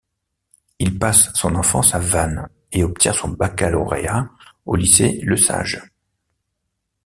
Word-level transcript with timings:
Il 0.79 0.97
passe 0.97 1.29
son 1.35 1.53
enfance 1.53 1.93
à 1.93 1.99
Vannes 1.99 2.49
et 2.71 2.83
obtient 2.83 3.13
son 3.13 3.27
baccalauréat 3.29 4.31
au 4.65 4.75
lycée 4.75 5.19
Lesage. 5.21 5.79